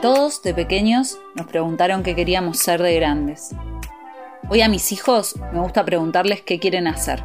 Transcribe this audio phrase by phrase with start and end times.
[0.00, 3.54] Todos, de pequeños, nos preguntaron qué queríamos ser de grandes.
[4.50, 7.24] Hoy a mis hijos me gusta preguntarles qué quieren hacer.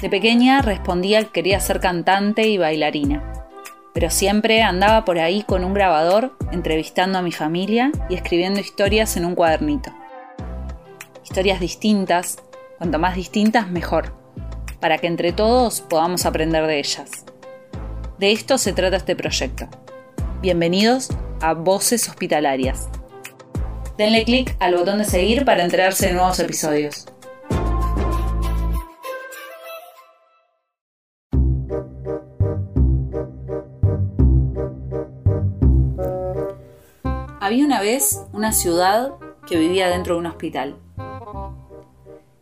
[0.00, 3.46] De pequeña respondía que quería ser cantante y bailarina,
[3.94, 9.16] pero siempre andaba por ahí con un grabador entrevistando a mi familia y escribiendo historias
[9.16, 9.92] en un cuadernito.
[11.22, 12.38] Historias distintas,
[12.78, 14.14] cuanto más distintas mejor,
[14.80, 17.24] para que entre todos podamos aprender de ellas.
[18.18, 19.68] De esto se trata este proyecto
[20.42, 21.10] Bienvenidos
[21.42, 22.88] a Voces Hospitalarias.
[23.98, 27.04] Denle clic al botón de seguir para enterarse de nuevos episodios.
[37.38, 39.12] Había una vez una ciudad
[39.46, 40.78] que vivía dentro de un hospital.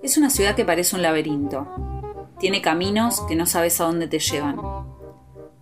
[0.05, 1.67] Es una ciudad que parece un laberinto.
[2.39, 4.88] Tiene caminos que no sabes a dónde te llevan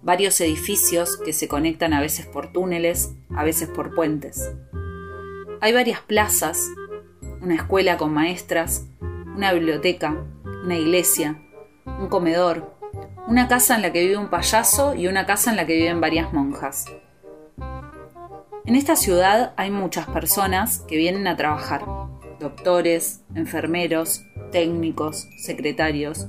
[0.07, 4.53] varios edificios que se conectan a veces por túneles, a veces por puentes.
[5.61, 6.65] Hay varias plazas,
[7.43, 10.25] una escuela con maestras, una biblioteca,
[10.65, 11.43] una iglesia,
[11.85, 12.73] un comedor,
[13.27, 16.01] una casa en la que vive un payaso y una casa en la que viven
[16.01, 16.85] varias monjas.
[18.65, 21.85] En esta ciudad hay muchas personas que vienen a trabajar,
[22.39, 26.29] doctores, enfermeros, técnicos, secretarios,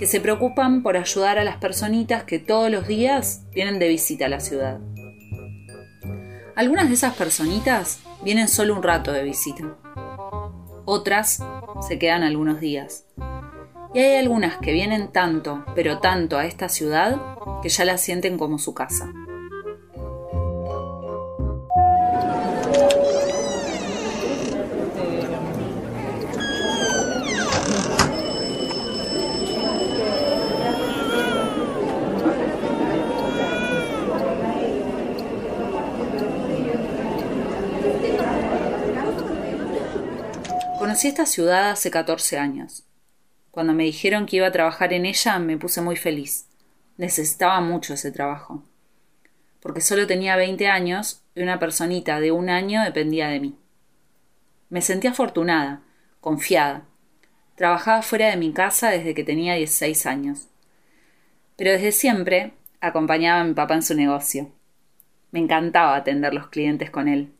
[0.00, 4.24] que se preocupan por ayudar a las personitas que todos los días vienen de visita
[4.24, 4.80] a la ciudad.
[6.56, 9.76] Algunas de esas personitas vienen solo un rato de visita.
[10.86, 11.44] Otras
[11.86, 13.04] se quedan algunos días.
[13.92, 17.20] Y hay algunas que vienen tanto, pero tanto a esta ciudad
[17.60, 19.12] que ya la sienten como su casa.
[41.02, 42.84] Esta ciudad hace 14 años.
[43.50, 46.46] Cuando me dijeron que iba a trabajar en ella me puse muy feliz.
[46.98, 48.62] Necesitaba mucho ese trabajo.
[49.60, 53.56] Porque solo tenía 20 años y una personita de un año dependía de mí.
[54.68, 55.80] Me sentí afortunada,
[56.20, 56.82] confiada.
[57.54, 60.48] Trabajaba fuera de mi casa desde que tenía 16 años.
[61.56, 62.52] Pero desde siempre
[62.82, 64.52] acompañaba a mi papá en su negocio.
[65.30, 67.32] Me encantaba atender los clientes con él.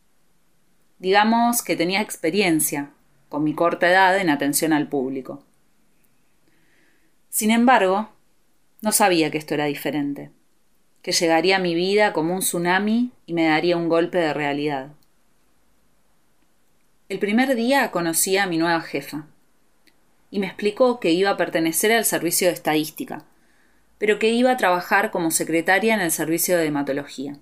[0.98, 2.92] Digamos que tenía experiencia,
[3.30, 5.42] con mi corta edad en atención al público.
[7.30, 8.10] Sin embargo,
[8.82, 10.32] no sabía que esto era diferente,
[11.00, 14.88] que llegaría a mi vida como un tsunami y me daría un golpe de realidad.
[17.08, 19.26] El primer día conocí a mi nueva jefa
[20.32, 23.24] y me explicó que iba a pertenecer al servicio de estadística,
[23.98, 27.38] pero que iba a trabajar como secretaria en el servicio de hematología.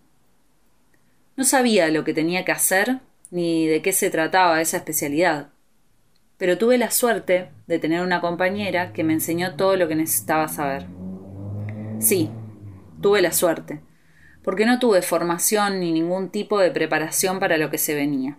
[1.37, 2.99] No sabía lo que tenía que hacer
[3.31, 5.49] ni de qué se trataba esa especialidad
[6.38, 10.49] pero tuve la suerte de tener una compañera que me enseñó todo lo que necesitaba
[10.49, 10.87] saber.
[11.99, 12.31] Sí,
[13.03, 13.81] tuve la suerte,
[14.43, 18.38] porque no tuve formación ni ningún tipo de preparación para lo que se venía.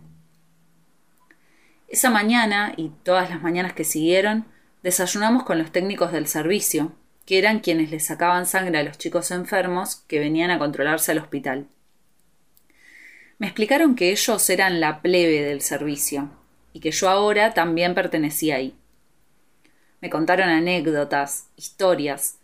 [1.90, 4.46] Esa mañana y todas las mañanas que siguieron,
[4.82, 6.94] desayunamos con los técnicos del servicio,
[7.26, 11.18] que eran quienes le sacaban sangre a los chicos enfermos que venían a controlarse al
[11.18, 11.68] hospital.
[13.40, 16.30] Me explicaron que ellos eran la plebe del servicio,
[16.74, 18.76] y que yo ahora también pertenecía ahí.
[20.02, 22.38] Me contaron anécdotas, historias.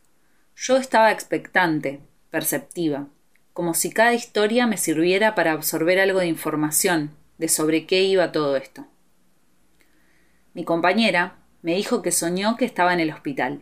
[0.56, 3.08] Yo estaba expectante, perceptiva,
[3.54, 8.32] como si cada historia me sirviera para absorber algo de información de sobre qué iba
[8.32, 8.86] todo esto.
[10.54, 13.62] Mi compañera me dijo que soñó que estaba en el hospital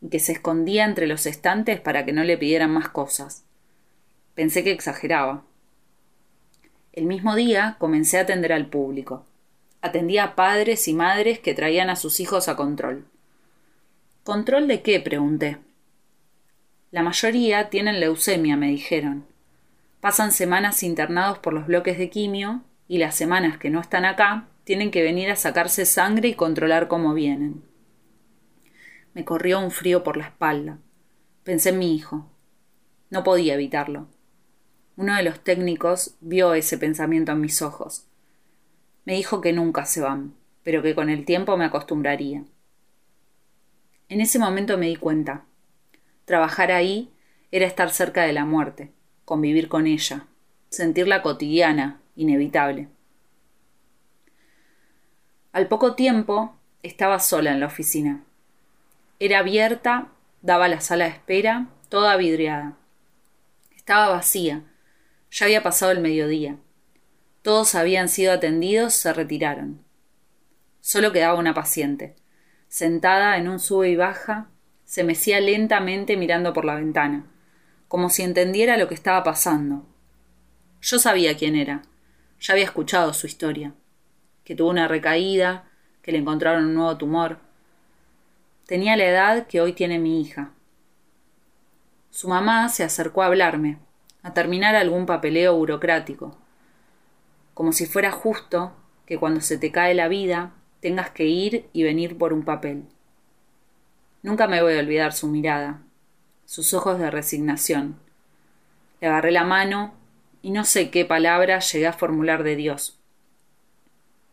[0.00, 3.44] y que se escondía entre los estantes para que no le pidieran más cosas.
[4.34, 5.44] Pensé que exageraba.
[6.92, 9.24] El mismo día comencé a atender al público
[9.82, 13.04] atendía a padres y madres que traían a sus hijos a control.
[14.22, 15.00] ¿Control de qué?
[15.00, 15.58] pregunté.
[16.92, 19.26] La mayoría tienen leucemia, me dijeron.
[20.00, 24.46] Pasan semanas internados por los bloques de quimio y las semanas que no están acá
[24.64, 27.64] tienen que venir a sacarse sangre y controlar cómo vienen.
[29.14, 30.78] Me corrió un frío por la espalda.
[31.42, 32.30] Pensé en mi hijo.
[33.10, 34.06] No podía evitarlo.
[34.96, 38.06] Uno de los técnicos vio ese pensamiento en mis ojos
[39.04, 42.44] me dijo que nunca se van, pero que con el tiempo me acostumbraría.
[44.08, 45.44] En ese momento me di cuenta.
[46.24, 47.10] Trabajar ahí
[47.50, 48.92] era estar cerca de la muerte,
[49.24, 50.26] convivir con ella,
[50.68, 52.88] sentirla cotidiana, inevitable.
[55.52, 58.24] Al poco tiempo estaba sola en la oficina.
[59.18, 60.08] Era abierta,
[60.40, 62.76] daba la sala de espera, toda vidriada.
[63.76, 64.62] Estaba vacía.
[65.30, 66.56] Ya había pasado el mediodía.
[67.42, 69.84] Todos habían sido atendidos, se retiraron.
[70.80, 72.14] Solo quedaba una paciente.
[72.68, 74.48] Sentada en un sube y baja,
[74.84, 77.26] se mecía lentamente mirando por la ventana,
[77.88, 79.86] como si entendiera lo que estaba pasando.
[80.80, 81.82] Yo sabía quién era.
[82.40, 83.74] Ya había escuchado su historia.
[84.44, 85.64] Que tuvo una recaída,
[86.02, 87.38] que le encontraron un nuevo tumor.
[88.66, 90.52] Tenía la edad que hoy tiene mi hija.
[92.10, 93.78] Su mamá se acercó a hablarme,
[94.22, 96.41] a terminar algún papeleo burocrático,
[97.54, 98.72] como si fuera justo
[99.06, 102.84] que cuando se te cae la vida tengas que ir y venir por un papel.
[104.22, 105.82] Nunca me voy a olvidar su mirada,
[106.44, 107.98] sus ojos de resignación.
[109.00, 109.94] Le agarré la mano
[110.42, 112.98] y no sé qué palabra llegué a formular de Dios.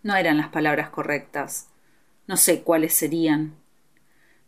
[0.02, 1.70] No eran las palabras correctas.
[2.28, 3.56] No sé cuáles serían.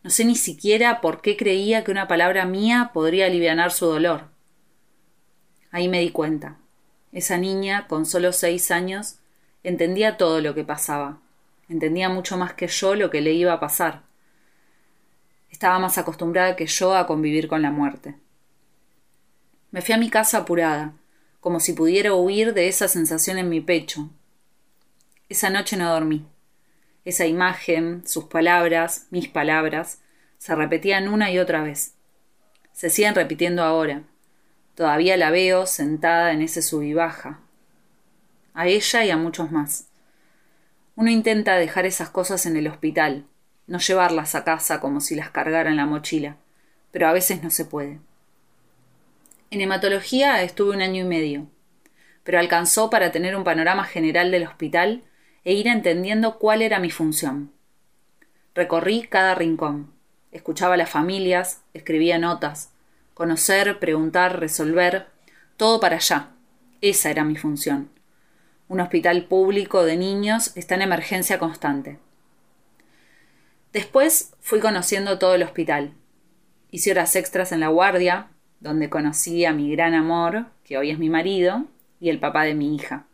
[0.02, 4.28] No sé ni siquiera por qué creía que una palabra mía podría aliviar su dolor.
[5.70, 6.58] Ahí me di cuenta.
[7.12, 9.16] Esa niña, con solo seis años,
[9.62, 11.20] entendía todo lo que pasaba.
[11.68, 14.02] Entendía mucho más que yo lo que le iba a pasar.
[15.50, 18.14] Estaba más acostumbrada que yo a convivir con la muerte.
[19.70, 20.94] Me fui a mi casa apurada,
[21.40, 24.10] como si pudiera huir de esa sensación en mi pecho.
[25.28, 26.26] Esa noche no dormí.
[27.04, 30.00] Esa imagen, sus palabras, mis palabras,
[30.38, 31.94] se repetían una y otra vez.
[32.72, 34.02] Se siguen repitiendo ahora.
[34.74, 37.40] Todavía la veo sentada en ese sub y baja.
[38.54, 39.88] A ella y a muchos más.
[40.96, 43.26] Uno intenta dejar esas cosas en el hospital,
[43.66, 46.36] no llevarlas a casa como si las cargara en la mochila,
[46.90, 47.98] pero a veces no se puede.
[49.50, 51.46] En hematología estuve un año y medio,
[52.24, 55.02] pero alcanzó para tener un panorama general del hospital
[55.44, 57.52] e ir entendiendo cuál era mi función.
[58.54, 59.92] Recorrí cada rincón,
[60.30, 62.71] escuchaba a las familias, escribía notas,
[63.22, 65.06] conocer, preguntar, resolver,
[65.56, 66.30] todo para allá.
[66.80, 67.88] Esa era mi función.
[68.66, 72.00] Un hospital público de niños está en emergencia constante.
[73.72, 75.92] Después fui conociendo todo el hospital.
[76.72, 78.26] Hice horas extras en la guardia,
[78.58, 81.66] donde conocí a mi gran amor, que hoy es mi marido,
[82.00, 83.06] y el papá de mi hija.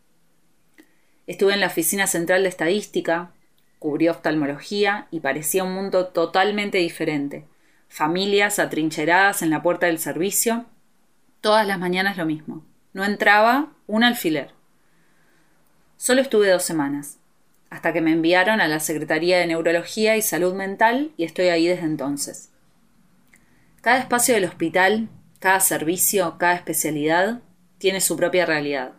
[1.27, 3.33] Estuve en la oficina central de estadística,
[3.79, 7.45] cubrí oftalmología y parecía un mundo totalmente diferente.
[7.89, 10.67] Familias atrincheradas en la puerta del servicio,
[11.41, 12.65] todas las mañanas lo mismo.
[12.93, 14.53] No entraba un alfiler.
[15.97, 17.19] Solo estuve dos semanas
[17.71, 21.67] hasta que me enviaron a la Secretaría de Neurología y Salud Mental y estoy ahí
[21.67, 22.51] desde entonces.
[23.81, 25.09] Cada espacio del hospital,
[25.39, 27.41] cada servicio, cada especialidad
[27.79, 28.93] tiene su propia realidad.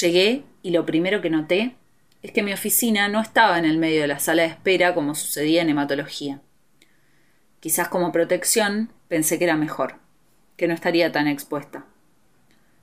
[0.00, 1.76] Llegué y lo primero que noté
[2.22, 5.14] es que mi oficina no estaba en el medio de la sala de espera como
[5.14, 6.40] sucedía en hematología.
[7.60, 9.96] Quizás como protección pensé que era mejor,
[10.56, 11.84] que no estaría tan expuesta.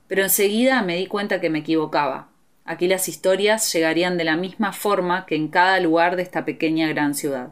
[0.06, 2.28] Pero enseguida me di cuenta que me equivocaba,
[2.64, 6.88] Aquí las historias llegarían de la misma forma que en cada lugar de esta pequeña
[6.88, 7.50] gran ciudad.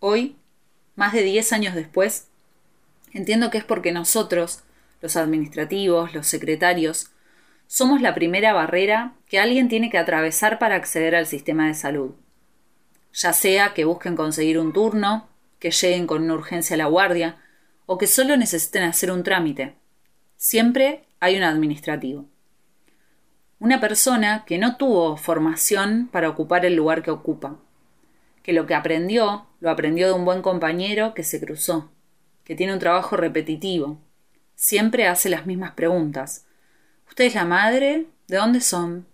[0.00, 0.36] Hoy,
[0.94, 2.28] más de diez años después,
[3.12, 4.62] entiendo que es porque nosotros,
[5.02, 7.10] los administrativos, los secretarios,
[7.66, 12.14] somos la primera barrera que alguien tiene que atravesar para acceder al sistema de salud.
[13.16, 15.26] Ya sea que busquen conseguir un turno,
[15.58, 17.38] que lleguen con una urgencia a la guardia,
[17.86, 19.74] o que solo necesiten hacer un trámite.
[20.36, 22.26] Siempre hay un administrativo.
[23.58, 27.56] Una persona que no tuvo formación para ocupar el lugar que ocupa,
[28.42, 31.90] que lo que aprendió lo aprendió de un buen compañero que se cruzó,
[32.44, 33.98] que tiene un trabajo repetitivo,
[34.54, 36.44] siempre hace las mismas preguntas.
[37.08, 38.08] ¿Usted es la madre?
[38.28, 39.06] ¿De dónde son?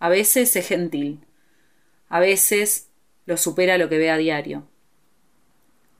[0.00, 1.24] A veces es gentil,
[2.08, 2.85] a veces
[3.26, 4.66] lo supera lo que ve a diario.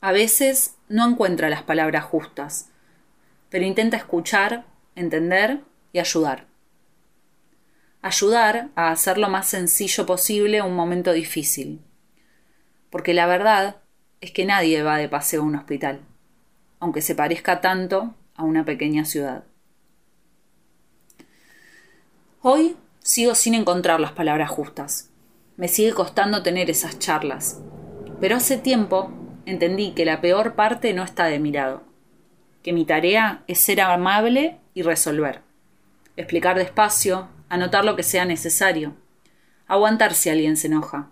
[0.01, 2.71] A veces no encuentra las palabras justas,
[3.51, 4.65] pero intenta escuchar,
[4.95, 5.61] entender
[5.93, 6.47] y ayudar
[8.07, 11.81] ayudar a hacer lo más sencillo posible un momento difícil.
[12.89, 13.77] Porque la verdad
[14.21, 16.01] es que nadie va de paseo a un hospital,
[16.79, 19.45] aunque se parezca tanto a una pequeña ciudad.
[22.43, 25.11] Hoy sigo sin encontrar las palabras justas.
[25.57, 27.63] Me sigue costando tener esas charlas.
[28.21, 29.11] Pero hace tiempo
[29.47, 31.83] entendí que la peor parte no está de mi lado,
[32.63, 35.41] que mi tarea es ser amable y resolver,
[36.17, 38.95] explicar despacio, anotar lo que sea necesario,
[39.67, 41.11] aguantar si alguien se enoja,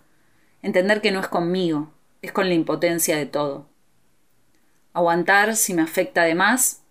[0.62, 3.68] entender que no es conmigo, es con la impotencia de todo.
[4.92, 6.82] Aguantar si me afecta de más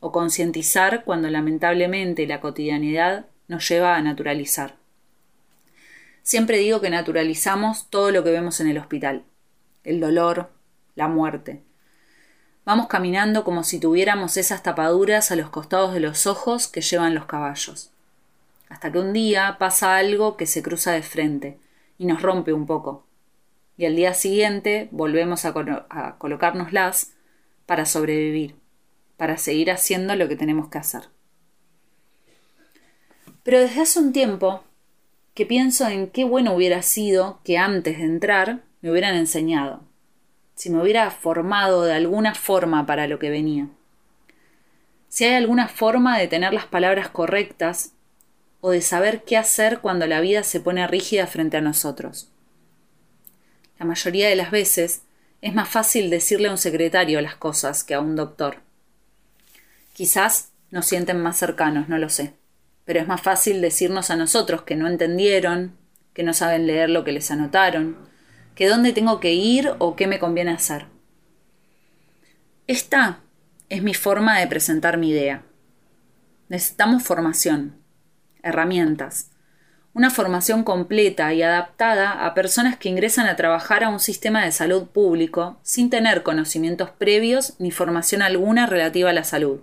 [0.00, 4.81] o concientizar cuando lamentablemente la cotidianidad nos lleva a naturalizar.
[6.22, 9.24] Siempre digo que naturalizamos todo lo que vemos en el hospital,
[9.82, 10.50] el dolor,
[10.94, 11.62] la muerte.
[12.64, 17.14] Vamos caminando como si tuviéramos esas tapaduras a los costados de los ojos que llevan
[17.14, 17.90] los caballos.
[18.68, 21.58] Hasta que un día pasa algo que se cruza de frente
[21.98, 23.04] y nos rompe un poco.
[23.76, 25.52] Y al día siguiente volvemos a,
[25.90, 27.14] a colocárnoslas
[27.66, 28.54] para sobrevivir,
[29.16, 31.08] para seguir haciendo lo que tenemos que hacer.
[33.42, 34.62] Pero desde hace un tiempo
[35.34, 39.82] que pienso en qué bueno hubiera sido que antes de entrar me hubieran enseñado,
[40.54, 43.68] si me hubiera formado de alguna forma para lo que venía.
[45.08, 47.92] Si hay alguna forma de tener las palabras correctas
[48.60, 52.30] o de saber qué hacer cuando la vida se pone rígida frente a nosotros.
[53.78, 55.02] La mayoría de las veces
[55.40, 58.58] es más fácil decirle a un secretario las cosas que a un doctor.
[59.92, 62.34] Quizás nos sienten más cercanos, no lo sé
[62.92, 65.78] pero es más fácil decirnos a nosotros que no entendieron,
[66.12, 67.96] que no saben leer lo que les anotaron,
[68.54, 70.88] que dónde tengo que ir o qué me conviene hacer.
[72.66, 73.20] Esta
[73.70, 75.42] es mi forma de presentar mi idea.
[76.50, 77.78] Necesitamos formación,
[78.42, 79.30] herramientas,
[79.94, 84.52] una formación completa y adaptada a personas que ingresan a trabajar a un sistema de
[84.52, 89.60] salud público sin tener conocimientos previos ni formación alguna relativa a la salud.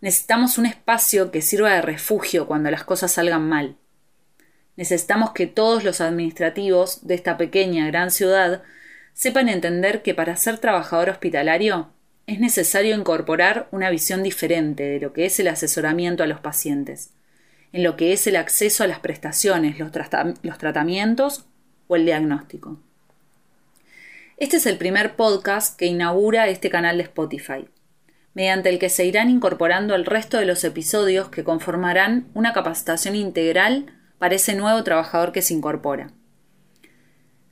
[0.00, 3.76] Necesitamos un espacio que sirva de refugio cuando las cosas salgan mal.
[4.76, 8.62] Necesitamos que todos los administrativos de esta pequeña gran ciudad
[9.12, 11.90] sepan entender que para ser trabajador hospitalario
[12.28, 17.10] es necesario incorporar una visión diferente de lo que es el asesoramiento a los pacientes,
[17.72, 19.90] en lo que es el acceso a las prestaciones, los,
[20.42, 21.46] los tratamientos
[21.88, 22.78] o el diagnóstico.
[24.36, 27.66] Este es el primer podcast que inaugura este canal de Spotify
[28.38, 33.16] mediante el que se irán incorporando el resto de los episodios que conformarán una capacitación
[33.16, 33.86] integral
[34.20, 36.12] para ese nuevo trabajador que se incorpora.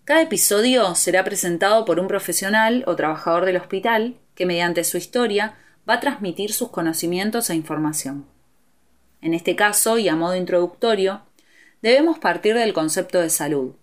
[0.04, 5.56] Cada episodio será presentado por un profesional o trabajador del hospital que mediante su historia
[5.90, 8.24] va a transmitir sus conocimientos e información.
[9.20, 11.22] En este caso, y a modo introductorio,
[11.82, 13.74] debemos partir del concepto de salud,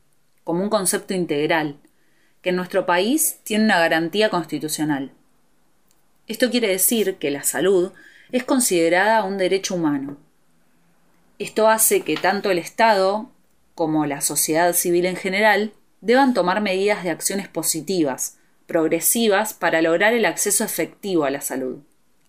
[0.46, 1.82] como un concepto integral,
[2.42, 5.12] que en nuestro país tiene una garantía constitucional.
[6.28, 7.92] Esto quiere decir que la salud
[8.32, 10.18] es considerada un derecho humano.
[11.38, 13.30] Esto hace que tanto el Estado
[13.76, 18.38] como la sociedad civil en general deban tomar medidas de acciones positivas,
[18.68, 21.80] progresivas, para lograr el acceso efectivo a la salud.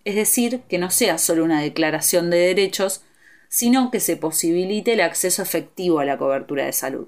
[0.03, 3.01] Es decir, que no sea solo una declaración de derechos,
[3.47, 7.07] sino que se posibilite el acceso efectivo a la cobertura de salud.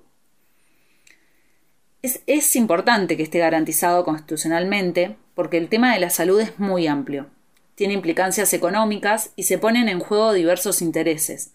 [2.02, 6.88] Es, es importante que esté garantizado constitucionalmente porque el tema de la salud es muy
[6.88, 7.28] amplio.
[7.76, 11.54] Tiene implicancias económicas y se ponen en juego diversos intereses,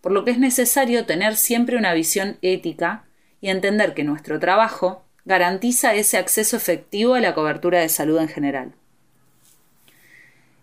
[0.00, 3.04] por lo que es necesario tener siempre una visión ética
[3.40, 8.28] y entender que nuestro trabajo garantiza ese acceso efectivo a la cobertura de salud en
[8.28, 8.74] general.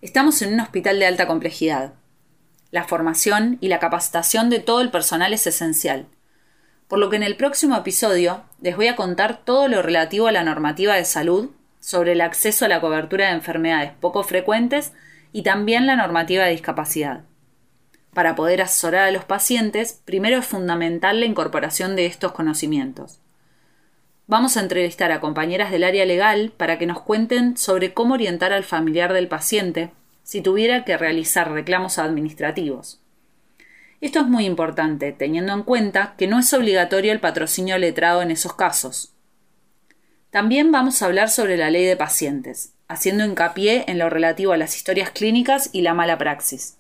[0.02, 1.96] Estamos en un hospital de alta complejidad.
[2.72, 6.06] La formación y la capacitación de todo el personal es esencial,
[6.88, 10.32] por lo que en el próximo episodio les voy a contar todo lo relativo a
[10.32, 11.52] la normativa de salud
[11.84, 14.94] sobre el acceso a la cobertura de enfermedades poco frecuentes
[15.34, 17.26] y también la normativa de discapacidad.
[18.14, 23.20] Para poder asesorar a los pacientes, primero es fundamental la incorporación de estos conocimientos.
[24.28, 28.54] Vamos a entrevistar a compañeras del área legal para que nos cuenten sobre cómo orientar
[28.54, 29.92] al familiar del paciente
[30.24, 33.02] si tuviera que realizar reclamos administrativos.
[34.00, 38.32] Esto es muy importante, teniendo en cuenta que no es obligatorio el patrocinio letrado en
[38.32, 39.13] esos casos.
[40.34, 44.58] También vamos a hablar sobre la ley de pacientes, haciendo hincapié en lo relativo a
[44.58, 46.78] las historias clínicas y la mala praxis.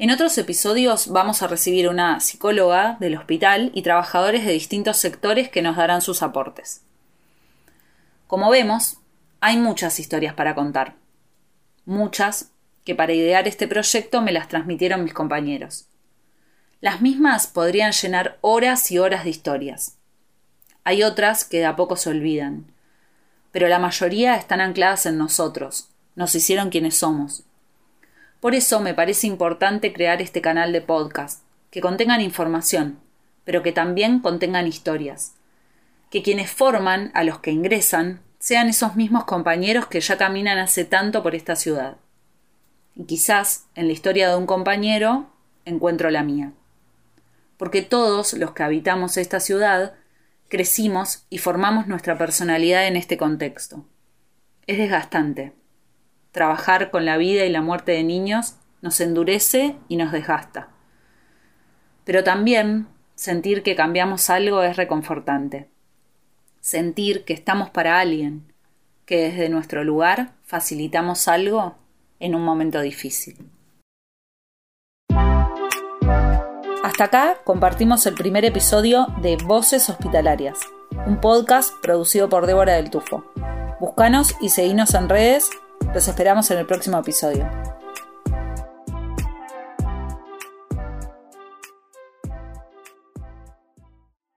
[0.00, 5.50] En otros episodios vamos a recibir una psicóloga del hospital y trabajadores de distintos sectores
[5.50, 6.82] que nos darán sus aportes.
[8.26, 8.96] Como vemos,
[9.38, 10.96] hay muchas historias para contar.
[11.84, 12.50] Muchas
[12.84, 15.86] que para idear este proyecto me las transmitieron mis compañeros.
[16.80, 19.97] Las mismas podrían llenar horas y horas de historias.
[20.88, 22.64] Hay otras que de a poco se olvidan.
[23.52, 27.42] Pero la mayoría están ancladas en nosotros, nos hicieron quienes somos.
[28.40, 32.98] Por eso me parece importante crear este canal de podcast, que contengan información,
[33.44, 35.34] pero que también contengan historias.
[36.08, 40.86] Que quienes forman a los que ingresan sean esos mismos compañeros que ya caminan hace
[40.86, 41.98] tanto por esta ciudad.
[42.96, 45.26] Y quizás en la historia de un compañero
[45.66, 46.52] encuentro la mía.
[47.58, 49.92] Porque todos los que habitamos esta ciudad
[50.48, 53.84] crecimos y formamos nuestra personalidad en este contexto.
[54.66, 55.52] Es desgastante.
[56.32, 60.68] Trabajar con la vida y la muerte de niños nos endurece y nos desgasta.
[62.04, 65.68] Pero también sentir que cambiamos algo es reconfortante.
[66.60, 68.52] Sentir que estamos para alguien,
[69.04, 71.76] que desde nuestro lugar facilitamos algo
[72.20, 73.36] en un momento difícil.
[76.82, 80.60] Hasta acá compartimos el primer episodio de Voces Hospitalarias,
[81.06, 83.24] un podcast producido por Débora del Tufo.
[83.80, 85.50] Búscanos y seguinos en redes.
[85.92, 87.48] Los esperamos en el próximo episodio.